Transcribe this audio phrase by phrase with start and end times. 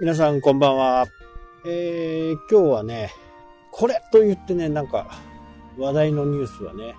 [0.00, 1.06] 皆さんこんばんは。
[1.66, 3.12] えー、今日はね、
[3.70, 5.18] これと言ってね、なんか
[5.76, 6.96] 話題のニュースはね、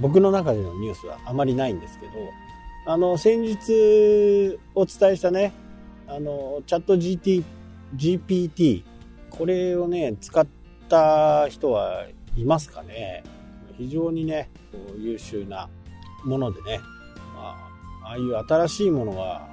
[0.00, 2.12] 僕の中でのニュースはあまりないんですけど、
[2.86, 5.52] あの、先日お伝えしたね、
[6.08, 7.44] あの、チャット GT、
[7.94, 8.84] GPT、
[9.28, 10.46] これをね、使っ
[10.88, 13.22] た人はいますかね
[13.76, 14.48] 非常にね、
[14.98, 15.68] 優秀な
[16.24, 16.80] ものでね、
[17.34, 17.58] ま
[18.02, 19.46] あ、ああいう新しいものが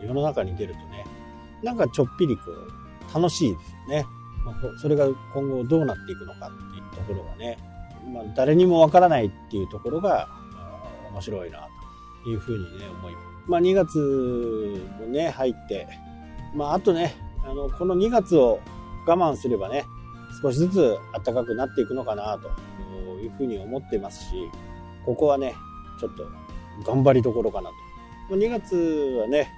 [0.00, 1.04] 世の中に出るとね、
[1.62, 4.06] なんかちょっぴりこう、楽しいですよね。
[4.44, 7.58] まあ、それが今後どうなっていくのかっていうところがね、
[8.12, 10.28] まあ、誰にもわからないっていうところが
[11.10, 11.68] 面白いな
[12.24, 13.26] というふうにね、思います。
[13.48, 13.98] まあ、2月
[15.00, 15.88] もね、入って、
[16.54, 18.60] まあ、あとね、あの、この2月を
[19.06, 19.84] 我慢すればね、
[20.42, 22.48] 少しずつ暖かくなっていくのかなと
[23.20, 24.50] いうふうに思ってますし、
[25.04, 25.54] ここはね、
[25.98, 26.26] ちょっと
[26.84, 27.70] 頑張りどころかな
[28.28, 28.36] と。
[28.36, 28.76] 2月
[29.20, 29.50] はね、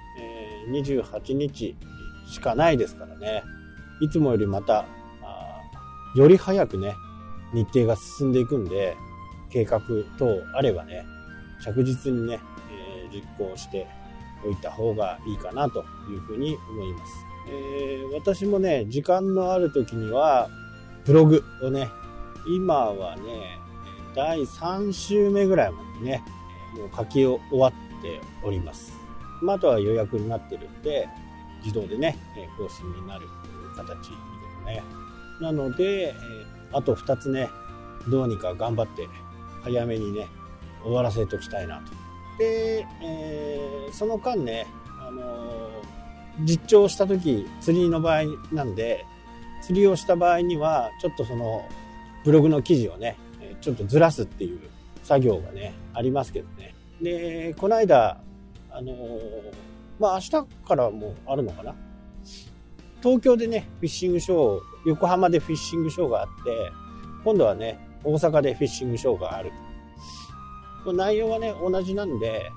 [0.69, 1.75] 28日
[2.27, 3.43] しかないですからね、
[4.01, 4.85] いつもよりまた、
[6.15, 6.93] より早くね、
[7.53, 8.95] 日程が進んでいくんで、
[9.49, 9.81] 計画
[10.17, 11.05] 等あればね、
[11.63, 13.87] 着実にね、えー、実行して
[14.45, 17.25] おいた方がいいかなというふうに思います。
[17.49, 20.49] えー、私もね、時間のある時には、
[21.05, 21.89] ブログをね、
[22.47, 23.59] 今はね、
[24.15, 26.23] 第3週目ぐらいまでね、
[26.77, 28.93] もう書き終わっております。
[29.41, 31.07] まあ、あとは予約になってるんで、
[31.63, 32.17] 自動でね、
[32.57, 33.27] 更新になる
[33.75, 34.83] 形ですね。
[35.39, 36.13] なので、
[36.71, 37.49] あと2つね、
[38.09, 39.07] どうにか頑張って
[39.63, 40.27] 早めにね、
[40.83, 41.91] 終わらせておきたいなと。
[42.37, 44.67] で、えー、その間ね、
[44.99, 49.05] あのー、実調した時、釣りの場合なんで、
[49.61, 51.67] 釣りをした場合には、ちょっとその、
[52.23, 53.17] ブログの記事をね、
[53.61, 54.59] ちょっとずらすっていう
[55.03, 56.73] 作業がね、ありますけどね。
[57.01, 58.17] で、この間、
[58.71, 59.53] あのー、
[60.01, 60.31] まあ明日
[60.67, 61.75] からもあるのかな
[63.03, 66.71] 東京でね、フィッシングショー、横浜でフィッシングショーがあって、
[67.23, 69.51] 今度はね、大阪でフィッシングショーがある。
[70.85, 72.51] 内容はね、同じなんで、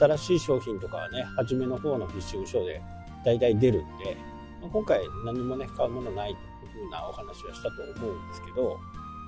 [0.00, 2.82] 新しい商品とかはね、初めの方のフィッシングショーで
[3.24, 4.16] 大体出るんで、
[4.62, 6.36] まあ、今回何もね、買うものないと
[6.66, 8.78] いうふうなお話はしたと思うんですけど、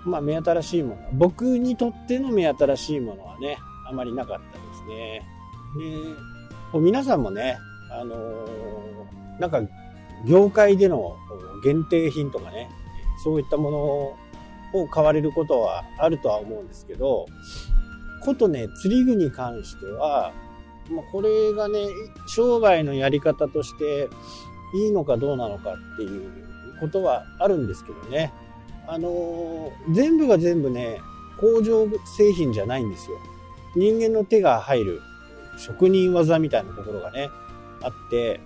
[0.04, 5.22] まあ目新しいもの、僕にとっての目新しいものはね、あまりなかったですね。
[5.76, 6.33] で、
[6.80, 7.58] 皆さんもね、
[7.90, 9.62] あのー、なんか、
[10.26, 11.16] 業界での
[11.62, 12.70] 限定品とかね、
[13.22, 13.78] そういったもの
[14.80, 17.26] を買われることはあるとは思うんですけど、
[18.24, 20.32] ことね、釣り具に関しては、
[20.90, 21.78] まあ、これがね、
[22.26, 24.08] 商売のやり方として
[24.74, 26.32] いいのかどうなのかっていう
[26.80, 28.32] ことはあるんですけどね。
[28.86, 30.98] あのー、全部が全部ね、
[31.38, 31.86] 工場
[32.16, 33.16] 製品じゃないんですよ。
[33.76, 35.00] 人間の手が入る
[35.58, 37.30] 職人技みたいなところがね、
[37.82, 38.40] あって、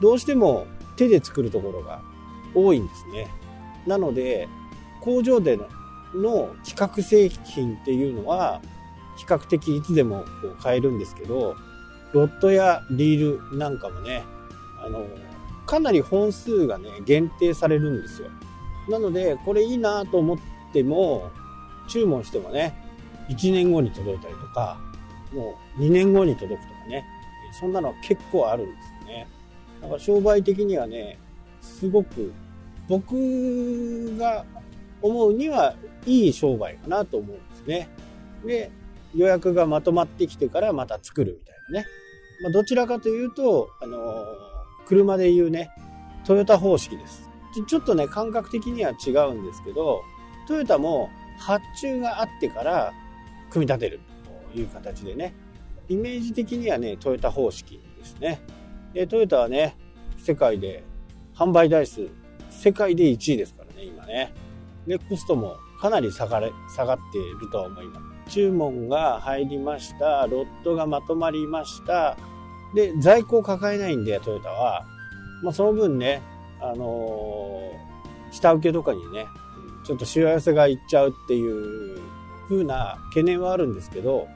[0.00, 2.00] どうしても手で作るところが
[2.54, 3.28] 多いんですね。
[3.86, 4.48] なので、
[5.00, 5.66] 工場での
[6.14, 8.60] の比較製品っていうのは、
[9.16, 11.56] 比較的いつでもこう買えるんですけど、
[12.12, 14.24] ロッドやリールなんかもね、
[14.82, 15.04] あの、
[15.66, 18.28] かなり本数がね、限定されるんですよ。
[18.88, 20.38] なので、これいいなと思っ
[20.72, 21.30] ても、
[21.88, 22.74] 注文してもね、
[23.28, 24.78] 1年後に届いたりとか、
[25.32, 27.04] もう2年後に届くとかね、
[27.58, 29.26] そんなのは結構あるんですよね。
[29.80, 31.18] だから商売的にはね、
[31.60, 32.32] すごく
[32.88, 34.44] 僕が
[35.02, 35.74] 思うには
[36.06, 37.88] いい商売かなと思うんですね。
[38.44, 38.70] で、
[39.14, 41.86] 予約がまとまってきてからまた作るみたいなね。
[42.42, 43.98] まあ、どちらかというと、あの、
[44.86, 45.70] 車で言うね、
[46.24, 47.64] トヨタ方式ですち。
[47.66, 50.02] ちょっとね、感覚的には違うんですけど、
[50.46, 52.92] トヨタも発注があってから
[53.50, 54.00] 組み立てる。
[54.54, 55.34] いう形でね、
[55.88, 58.40] イメージ的にはね、トヨタ方式ですね。
[58.92, 59.76] で、トヨタはね、
[60.18, 60.84] 世界で
[61.34, 62.08] 販売台数、
[62.50, 64.32] 世界で1位ですからね、今ね。
[64.86, 68.32] で、コストもかなり下がれ、下がっているとは思います。
[68.32, 70.26] 注文が入りました。
[70.26, 72.16] ロットがまとまりました。
[72.74, 74.84] で、在庫を抱えないんで、トヨタは。
[75.42, 76.20] まあ、その分ね、
[76.60, 79.26] あのー、下請けとかにね、
[79.84, 82.00] ちょっとしわ寄せがいっちゃうっていう
[82.48, 84.28] 風な懸念はあるんですけど、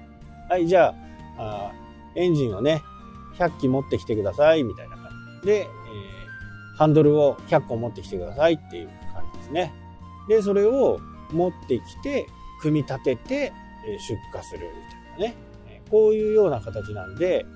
[0.53, 0.95] はい、じゃ
[1.39, 1.73] あ、あ
[2.15, 2.83] エンジンをね、
[3.39, 5.11] 100機持ってきてください、みたいな感
[5.41, 9.73] じで、えー、ハンドルを100個持ってきてくださいっていう感じですね。
[10.29, 11.01] で、それを
[11.31, 12.27] 持ってきて、
[12.61, 13.35] 組み立てて、
[13.89, 14.69] え出荷する
[15.17, 15.37] みたいなね。
[15.91, 17.47] こういうような形なんで、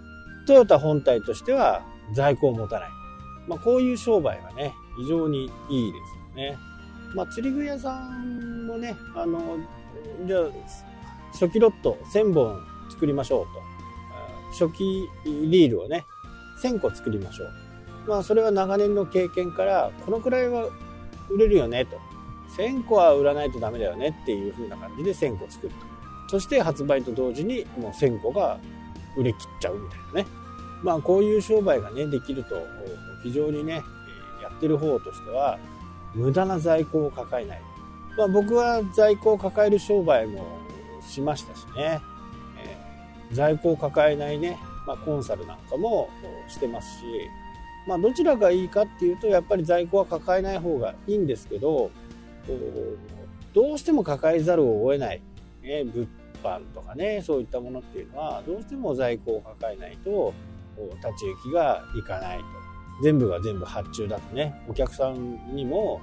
[0.47, 1.83] トヨタ本体としては
[2.15, 2.89] 在庫を持たない。
[3.47, 5.99] まあ、こういう商売はね、非常にいいで
[6.35, 6.57] すよね。
[7.15, 9.59] まあ、釣り具屋さんもね、あの、
[10.27, 10.43] じゃあ、
[11.33, 13.63] 初期ロット1000本作りましょうと。
[14.67, 16.07] 初期リールをね、
[16.63, 17.49] 1000個作りましょう。
[18.09, 20.69] まあそれは長年の経験からこのくらいは
[21.31, 21.99] 売れるよねと。
[22.57, 25.77] 1000個は売らないとダメだよねっていう風な感じで1000個作ると。
[26.29, 28.59] そして発売と同時にもう1000個が
[29.17, 30.27] 売れ切っちゃうみたいなね。
[30.83, 32.57] まあこういう商売がねできると
[33.23, 33.83] 非常にね
[34.43, 35.59] やってる方としては
[36.15, 37.63] 無駄な在庫を抱えない、
[38.17, 40.59] まあ、僕は在庫を抱える商売も
[41.07, 42.01] しましたしね、
[43.33, 46.09] 在庫を抱えないね、まあ、コンサルなんかも
[46.49, 47.05] してますし
[47.87, 51.91] まあ、どちらがいいかっていうとやっぱり在庫は抱えない方がいいんですけど
[53.55, 55.23] どうしても抱えざるを得ない、
[55.63, 56.09] ね、物
[56.43, 60.35] 販とかねそういったものっていうのはどうしても在庫を抱えないと
[60.77, 62.45] 立ち行きがいかないと。
[63.03, 66.01] 全部が全部発注だとねお客さんにも、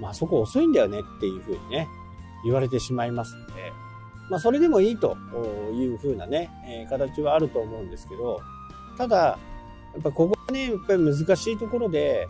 [0.00, 1.86] まあ、そこ遅いんだよねっていうふうにね
[2.44, 3.69] 言われてしまいますので、
[4.30, 5.16] まあ、それでもいいと
[5.74, 8.40] いうふうなね、え形はあると思うんですけど
[8.96, 9.38] ただ
[9.94, 12.28] やっぱここはね、やっぱり難しいところで、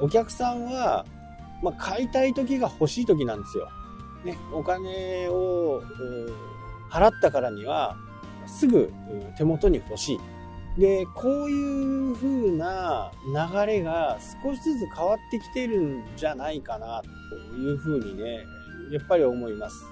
[0.00, 1.04] お客さんは、
[1.62, 3.68] まあ、買いたい時が欲しい時なんですよ。
[4.24, 5.82] ね、お金を
[6.90, 7.96] 払ったからには、
[8.46, 8.92] すぐ
[9.36, 10.80] 手元に欲しい。
[10.80, 17.02] で、こういう風な流れが少しずつ変わってきてるんじゃないかな、
[17.52, 18.44] という風にね、
[18.90, 19.84] やっぱり思います。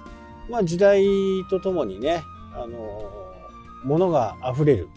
[0.49, 1.03] まあ時代
[1.49, 2.23] とともにね、
[2.53, 3.33] あの、
[3.83, 4.89] 物が溢れる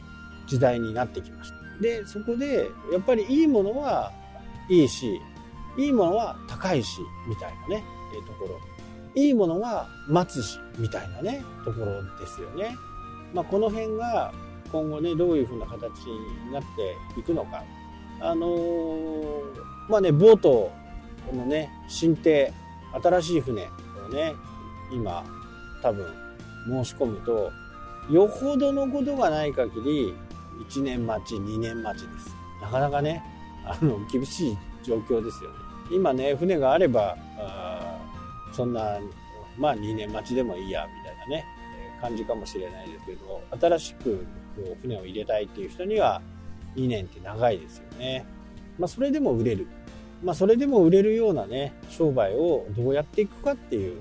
[0.46, 1.56] 時代になってきました。
[1.80, 4.12] で、そこで、やっぱりいいものは
[4.68, 5.20] いいし、
[5.76, 8.60] いいものは高いし、みたいなね、えところ。
[9.14, 12.76] いいものは待つし、みたいなね、ところですよね。
[13.32, 14.32] まあ、この辺が
[14.70, 16.62] 今後ね、どういうふうな形になっ
[17.14, 17.62] ていくのか。
[18.20, 19.42] あのー、
[19.88, 20.70] まあね、ボート
[21.34, 22.52] のね、新艇、
[23.02, 24.34] 新しい船をね、
[24.92, 25.24] 今、
[25.82, 26.06] 多分
[26.68, 27.52] 申し込むと、
[28.10, 30.14] よほどのことがない限り、
[30.68, 32.36] 1年待ち、2年待ちです。
[32.60, 33.22] なかなかね、
[33.64, 35.56] あの、厳しい状況ですよね。
[35.90, 37.98] 今ね、船があれば、あ
[38.52, 38.98] そんな、
[39.58, 41.44] まあ2年待ちでもいいや、みたいなね、
[42.00, 44.26] 感じかもしれないですけど、新しく
[44.82, 46.22] 船を入れたいっていう人には、
[46.76, 48.26] 2年って長いですよね。
[48.78, 49.66] まあそれでも売れる。
[50.22, 54.00] まあそれでも売れるようなね、商売をどうやっていくかっていう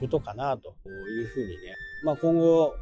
[0.00, 0.74] ことかなと。
[0.88, 1.56] いうふうにね、
[2.04, 2.74] まあ今後、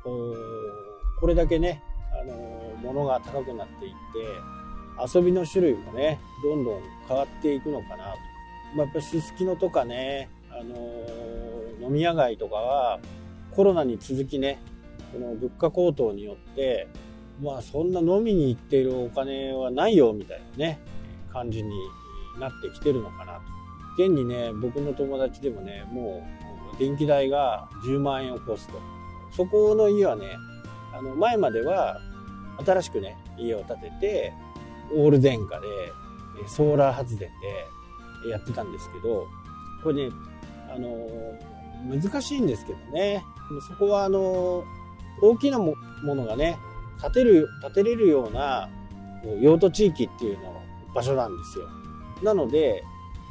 [1.20, 1.82] これだけね、
[2.20, 13.00] あの物が高くなっていって遊びの種類もねどんどん変わっていくのかなと、まあ、やっぱりすすきのとかね、あの飲み屋街とかは
[13.50, 14.60] コロナに続きね
[15.12, 16.88] この物価高騰によって
[17.42, 20.78] まあそんな飲みに行っているお金はないよみたいなね
[21.32, 21.70] 感じに
[22.38, 23.42] なってきてるのかなと。
[23.98, 28.80] 現にね僕の友達でもねもう電気代が10万円を超すと。
[29.30, 30.36] そこの家はね
[30.92, 31.98] あの前までは
[32.64, 34.32] 新しくね家を建てて
[34.94, 35.66] オール電化で
[36.46, 37.30] ソーラー発電
[38.22, 39.26] でやってたんですけど
[39.82, 40.14] これね
[40.74, 41.08] あの
[41.88, 43.24] 難しいんですけどね。
[43.68, 44.64] そこはあの
[45.20, 46.56] 大きなものがね
[47.00, 48.68] 建てる建てれるような
[49.40, 50.62] 用途地域っていうの
[50.94, 51.68] 場所なんですよ。
[52.22, 52.82] なので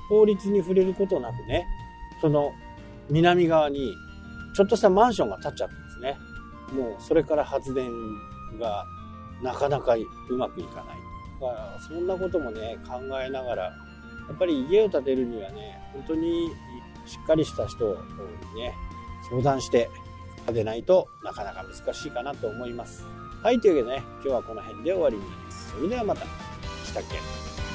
[0.09, 1.65] 法律に触れることなくね
[2.19, 2.51] その
[3.09, 3.95] 南側に
[4.53, 6.17] ちょっとしたマンションが建っちゃったんですね
[6.73, 7.91] もうそれから発電
[8.59, 8.85] が
[9.41, 10.85] なかなかうまくいかない。
[11.41, 13.71] だからそんなこともね考えながらや
[14.33, 16.49] っぱり家を建てるにはね本当に
[17.07, 17.97] しっかりした人
[18.55, 18.75] にね
[19.29, 19.89] 相談して
[20.45, 23.05] 建てないとなかなか難しいかなと思います。
[23.43, 25.71] はい、というわけでね、今日はこの辺で終わりになります。
[25.71, 26.25] それではまた。
[26.85, 27.70] したっけ